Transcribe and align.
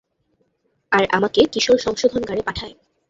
আর 0.91 1.03
আমাকে 1.11 1.41
কিশোর 1.53 1.77
সংশোধনগারে 1.77 2.41
পাঠায়। 2.41 2.73